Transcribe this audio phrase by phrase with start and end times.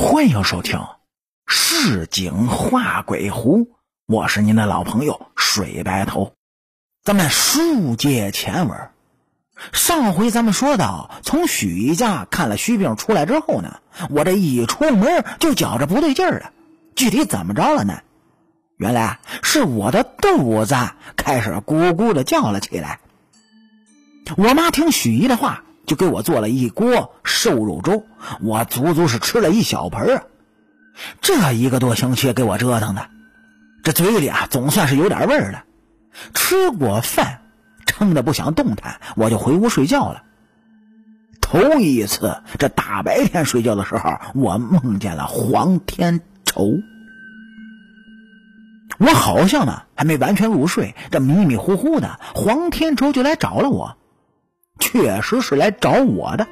[0.00, 0.78] 欢迎收听
[1.48, 3.64] 《市井画鬼狐》，
[4.06, 6.34] 我是您的老朋友水白头。
[7.02, 8.90] 咱们书接前文，
[9.72, 16.52] 上回咱们说到，从许姨家看了虚病出来之后呢，我这一出门就觉着不对劲儿了。
[16.94, 17.98] 具体怎么着了呢？
[18.76, 20.76] 原来是我的肚子
[21.16, 23.00] 开始咕咕的叫了起来。
[24.36, 25.64] 我妈听许姨的话。
[25.88, 28.04] 就给我做了一锅瘦肉粥，
[28.40, 30.22] 我足足是吃了一小盆啊！
[31.22, 33.08] 这一个多星期给我折腾的，
[33.82, 35.64] 这嘴里啊总算是有点味儿了。
[36.34, 37.40] 吃过饭，
[37.86, 40.24] 撑得不想动弹，我就回屋睡觉了。
[41.40, 46.74] 头一次，这大白天睡觉的时候，我梦见了黄天仇。
[48.98, 53.96] 我好像呢还没完全入睡，这迷迷糊糊的，黄天仇就来找了我。
[54.78, 56.46] 确实是来找我的。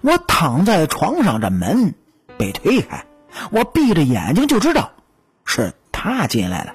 [0.00, 1.94] 我躺在床上，这门
[2.38, 3.04] 被推开，
[3.50, 4.92] 我闭着眼睛就知道
[5.44, 6.74] 是他进来了。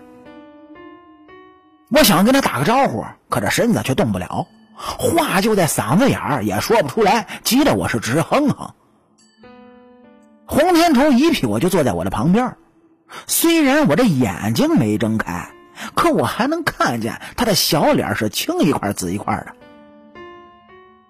[1.90, 8.74] 我想跟他打个招呼，可这身子却动不了，话就在嗓子眼儿，也说不出来，急得我是直哼哼。
[10.46, 12.58] 洪天仇一屁股就坐在我的旁边，
[13.26, 15.50] 虽然我这眼睛没睁开，
[15.96, 19.54] 可我还能看见他的小脸是青一块紫一块的。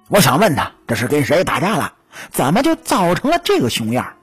[0.09, 1.93] 我想问他，这是跟谁打架了？
[2.31, 4.13] 怎么就造成了这个熊样？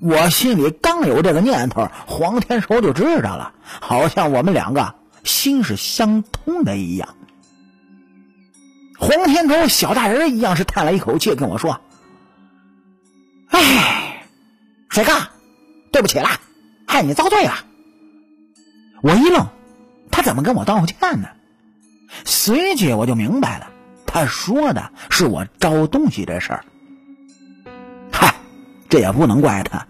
[0.00, 7.16] 我心里刚有这个念头，黄天仇就知道了，好像我们两个心是相通的一样。
[8.98, 11.80] 黄天仇小大人一样是叹了一口气，跟我说
[13.50, 14.24] ：“哎，
[14.88, 15.12] 水哥，
[15.92, 16.28] 对不起了，
[16.86, 17.54] 害你遭罪了。”
[19.02, 19.46] 我一愣，
[20.10, 21.28] 他怎么跟我道歉呢？
[22.24, 23.70] 随即我就明白了。
[24.10, 26.64] 他说的是我招东西这事儿，
[28.10, 28.34] 嗨，
[28.88, 29.86] 这也不能怪他，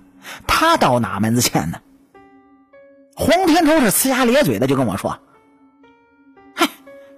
[0.47, 1.79] 他道哪门子歉呢？
[3.15, 5.19] 黄天仇是呲牙咧嘴的就跟我说
[6.55, 6.69] ：“嗨，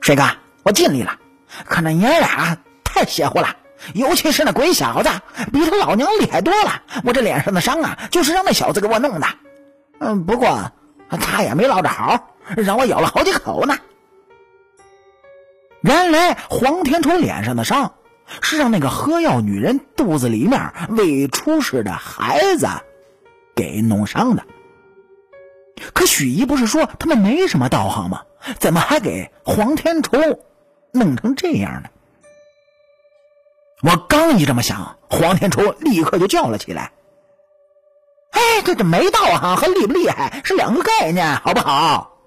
[0.00, 0.22] 水哥，
[0.62, 1.18] 我尽力了，
[1.64, 3.48] 可那爷俩太邪乎了，
[3.94, 5.08] 尤其是那鬼小子，
[5.52, 6.82] 比他老娘厉害多了。
[7.02, 9.26] 我这脸上的伤啊，就是让那小子给我弄的。
[10.00, 10.70] 嗯，不过
[11.18, 13.76] 他也没落着好，让我咬了好几口呢。”
[15.82, 17.94] 原来黄天仇脸上的伤，
[18.42, 22.68] 是让那个喝药女人肚子里面未出世的孩子
[23.54, 24.44] 给弄伤的。
[25.94, 28.22] 可许姨不是说他们没什么道行吗？
[28.58, 30.18] 怎么还给黄天仇
[30.92, 31.88] 弄成这样呢？
[33.82, 36.92] 我刚一这么想，黄天仇立刻就叫了起来
[38.32, 42.18] ：“哎，这这没道行和厉不厉害是两个概念，好不好？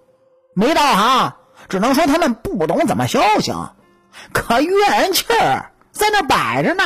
[0.55, 1.33] 没道行。”
[1.69, 3.69] 只能说他们不懂怎么修行，
[4.31, 6.83] 可怨气儿在那摆着呢。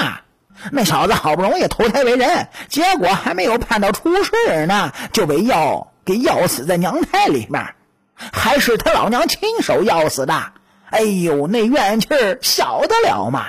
[0.72, 7.76] 那小子好不容易投胎为人，结果还没有盼到出世呢，就被药给药死在娘胎里面，
[8.16, 10.54] 还是他老娘亲手药死的。
[10.90, 13.48] 哎呦，那怨气儿小得了吗？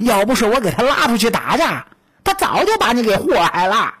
[0.00, 1.86] 要不是我给他拉出去打架，
[2.24, 3.94] 他早就把你给祸害了。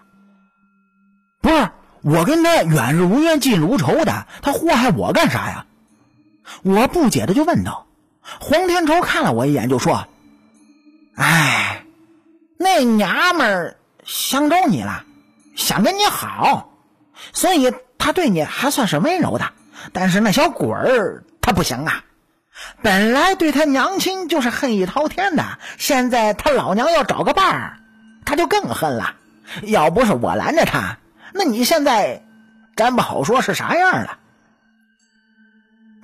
[1.40, 1.70] 不是
[2.02, 5.64] 我跟他远日无冤，近日无仇的，他祸害我干啥呀？
[6.62, 7.86] 我不解的就问道
[8.22, 10.06] ：“黄天仇看了我一眼，就说
[11.16, 11.84] ：‘哎，
[12.58, 15.04] 那娘们儿相中你了，
[15.56, 16.70] 想跟你好，
[17.32, 19.50] 所以他对你还算是温柔的。
[19.92, 22.04] 但是那小鬼儿他不行啊，
[22.82, 27.78] 本来对他娘亲就是恨意滔天的，现在他老娘要找个伴儿，
[28.24, 29.14] 他就更恨了。
[29.62, 30.98] 要不是我拦着他，
[31.32, 32.24] 那你现在
[32.74, 34.18] 真不好说是啥样了。’”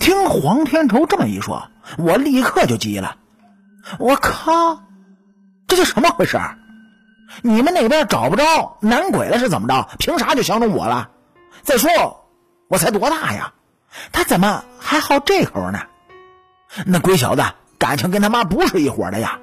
[0.02, 3.16] 听黄天仇这么一说，我立刻就急了。
[4.00, 4.82] 我靠，
[5.68, 6.40] 这是什么回事？
[7.40, 9.88] 你们那边找不着男鬼了是怎么着？
[10.00, 11.08] 凭啥就相中我了？
[11.62, 12.26] 再说
[12.66, 13.52] 我才多大呀？
[14.10, 15.82] 他怎么还好这口呢？
[16.84, 17.44] 那鬼小子
[17.78, 19.38] 感情跟他妈不是一伙的呀？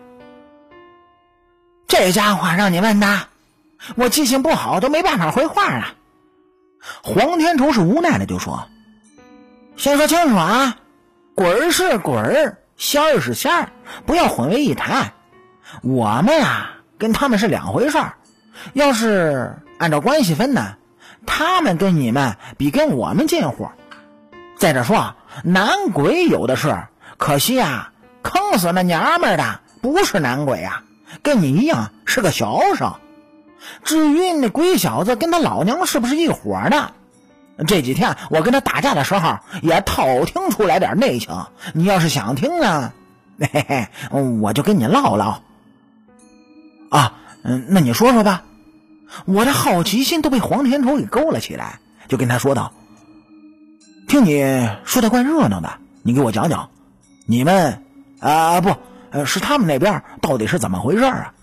[1.87, 3.27] 这家伙让你问的，
[3.95, 5.93] 我记性不好都没办法回话了。
[7.01, 8.67] 黄天仇是无奈的就说。
[9.79, 10.75] 先说清楚啊，
[11.35, 13.69] 鬼儿是鬼儿，仙儿是仙儿，
[14.05, 15.13] 不要混为一谈。
[15.81, 18.15] 我们呀，跟他们是两回事儿。
[18.73, 20.75] 要是按照关系分呢，
[21.25, 23.69] 他们跟你们比跟我们近乎。
[24.57, 25.15] 再者说，
[25.45, 26.75] 男鬼有的是，
[27.17, 30.83] 可惜啊，坑死那娘们的不是男鬼啊，
[31.23, 32.95] 跟你一样是个小生。
[33.85, 36.91] 至于那鬼小子跟他老娘是不是一伙的？
[37.67, 41.45] 这几天我跟他打架的时候，也偷听出来点内情。
[41.73, 42.93] 你要是想听呢，
[43.39, 43.87] 嘿嘿，
[44.41, 45.41] 我就跟你唠唠。
[46.89, 47.13] 啊，
[47.43, 48.43] 嗯，那你说说吧。
[49.25, 52.71] 我的好奇心都被黄天仇给勾了起来，就跟他说道
[54.07, 56.69] ：“听你说的怪热闹的，你给我讲讲，
[57.25, 57.83] 你们
[58.19, 58.75] 啊不，
[59.25, 61.33] 是他们那边到底是怎么回事啊？”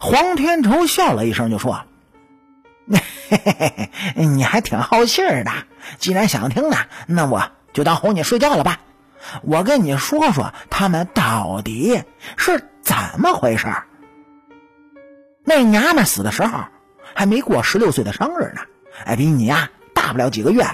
[0.00, 1.82] 黄天仇笑了一声，就说
[3.28, 5.50] ：“嘿嘿嘿，你还挺好信儿的。
[5.98, 6.76] 既然想听呢，
[7.06, 8.80] 那我就当哄你睡觉了吧。
[9.42, 12.02] 我跟你说说，他们到底
[12.36, 13.66] 是怎么回事。”
[15.46, 16.58] 那娘们死的时候
[17.14, 18.62] 还没过十六岁的生日呢，
[19.04, 20.66] 哎，比你呀大不了几个月。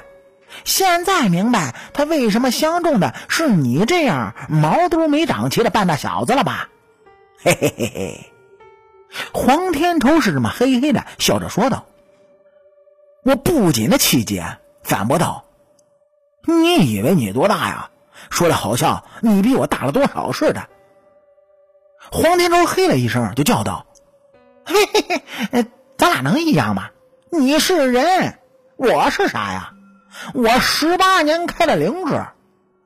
[0.64, 6.68] 现在明白他为什么相中的是你这样毛都没长齐的半大小子了吧？
[7.42, 8.32] 嘿嘿嘿嘿。
[9.32, 11.86] 黄天仇是这么嘿嘿的笑着说道。
[13.22, 15.44] 我不仅的气结，反驳道
[16.46, 17.90] ：“你以为你多大呀？
[18.30, 20.68] 说的好像你比我大了多少似的。”
[22.10, 23.86] 黄天中嘿了一声，就叫道。
[24.64, 25.22] 嘿嘿
[25.52, 25.66] 嘿，
[25.98, 26.90] 咱俩能一样吗？
[27.30, 28.38] 你是人，
[28.76, 29.72] 我是啥呀？
[30.34, 32.24] 我十八年开了灵智，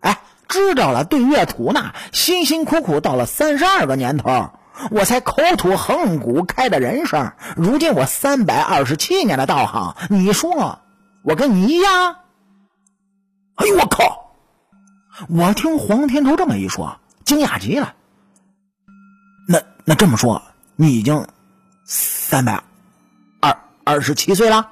[0.01, 4.51] 哎，知道了对月吐纳，辛辛苦苦到了三十二个年头，
[4.91, 7.33] 我才口吐横骨开的人生。
[7.57, 10.81] 如今我三百二十七年的道行，你说
[11.23, 12.17] 我跟你一样？
[13.55, 14.35] 哎呦我靠！
[15.29, 17.95] 我听黄天仇这么一说，惊讶极了。
[19.47, 20.43] 那那这么说，
[20.77, 21.27] 你已经？
[21.87, 22.63] 三百
[23.41, 23.55] 二
[23.85, 24.71] 二十七岁了，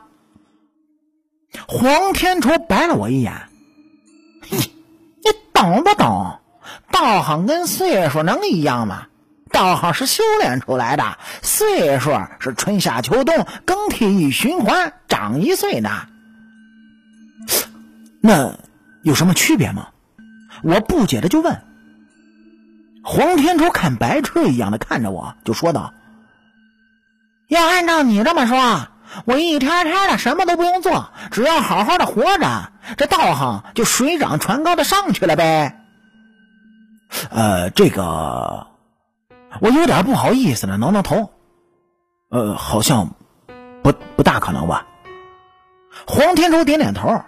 [1.68, 3.34] 黄天仇白了我一眼，
[4.48, 6.40] 你你懂不懂？
[6.90, 9.08] 道行跟岁数能一样吗？
[9.62, 12.10] 道行是修炼出来的，岁数
[12.40, 15.90] 是春夏秋冬更替一循环长一岁的。
[18.20, 18.54] 那
[19.02, 19.88] 有什么区别吗？
[20.64, 21.62] 我不解的就问。
[23.04, 25.94] 黄天仇看白痴一样的看着我，就说道。
[27.48, 28.88] 要按照你这么说，
[29.26, 35.80] 我一天天的什么都不用做，只要好好的活着，这道行就水涨船高的上去了呗。
[37.30, 38.66] 呃，这个
[39.60, 41.30] 我有点不好意思的，挠挠头。
[42.30, 43.10] 呃，好像
[43.82, 44.86] 不不大可能吧？
[46.06, 47.22] 黄天仇点点头。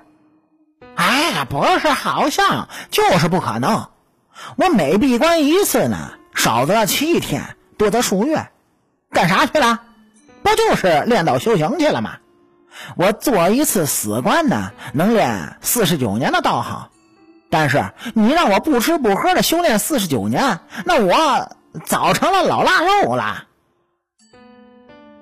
[0.94, 3.88] 哎，不是，好像就是不可能。
[4.56, 8.48] 我每闭关一次呢，少则七天，多则数月，
[9.10, 9.80] 干啥去了？
[10.42, 12.16] 不就是练道修行去了吗？
[12.96, 16.88] 我做一次死关呢，能练四十九年的道行。
[17.50, 23.46] 但是你让我不吃不喝的修炼四十九年，那我早成了老腊肉了。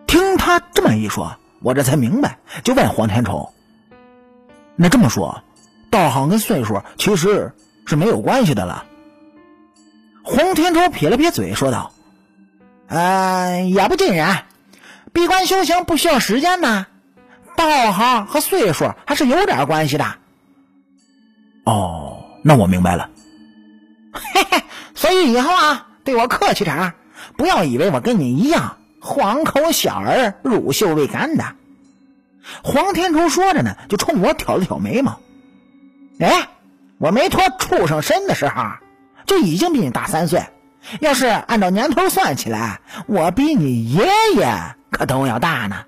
[0.07, 3.55] 听他这么一说，我这才明白，就问黄天仇
[4.77, 5.43] ：“那这么说，
[5.91, 7.55] 道行跟岁数其实
[7.87, 8.85] 是没有关系的了？”
[10.25, 11.93] 黄天仇撇了撇嘴，说道
[12.89, 14.45] ：“呃，也不尽然。”
[15.13, 16.87] 闭关修行不需要时间呐，
[17.55, 20.07] 道行和岁数还是有点关系的。
[21.65, 23.11] 哦，那我明白了。
[24.13, 24.63] 嘿嘿，
[24.95, 26.95] 所以以后啊，对我客气点
[27.37, 31.45] 不要以为我跟你一样黄口小儿、乳臭未干的。
[32.63, 35.21] 黄天仇说着呢，就冲我挑了挑眉毛。
[36.19, 36.49] 哎，
[36.99, 38.65] 我没脱畜生身的时候，
[39.27, 40.45] 就已经比你大三岁。
[41.01, 44.75] 要是按照年头算起来，我比你爷爷。
[44.91, 45.85] 可都要大呢。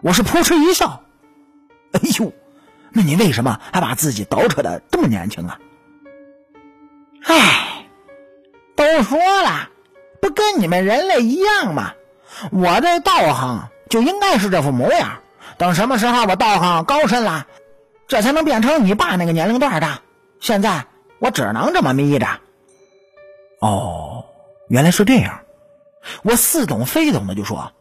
[0.00, 1.02] 我是扑哧一笑，
[1.92, 2.32] 哎呦，
[2.92, 5.58] 那你为什么还把自己捯饬的这么年轻啊？
[7.24, 7.77] 唉，
[8.96, 9.68] 都说了，
[10.20, 11.92] 不跟你们人类一样吗？
[12.52, 15.20] 我这道行就应该是这副模样。
[15.56, 17.46] 等什么时候我道行高深了，
[18.06, 20.00] 这才能变成你爸那个年龄段的。
[20.40, 20.86] 现在
[21.18, 22.26] 我只能这么眯着。
[23.60, 24.24] 哦，
[24.68, 25.40] 原来是这样。
[26.22, 27.72] 我似懂非懂的就说：“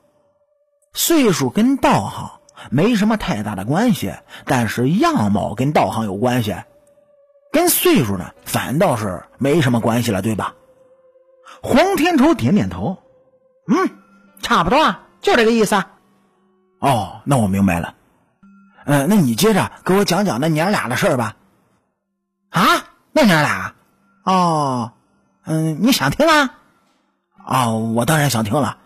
[0.94, 2.32] 岁数跟道行
[2.72, 4.14] 没什么太大的关系，
[4.46, 6.56] 但是样貌跟道行有关系，
[7.52, 10.56] 跟岁数呢反倒是没什么关系了，对吧？”
[11.62, 13.04] 黄天仇点点头
[13.68, 13.90] ：“嗯，
[14.42, 15.84] 差不多啊，就这个意思。”
[16.80, 17.96] 哦，那我明白了。
[18.86, 21.36] 嗯，那你接着给我讲讲那娘俩的事儿吧。
[22.50, 22.64] 啊，
[23.12, 23.74] 那娘俩？
[24.24, 24.92] 哦，
[25.46, 26.54] 嗯，你想听啊？
[27.46, 28.78] 哦，我当然想听了，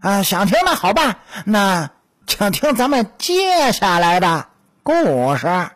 [0.00, 1.90] 啊，想听那好办，那
[2.26, 4.46] 请听咱们接下来的
[4.82, 5.70] 故事。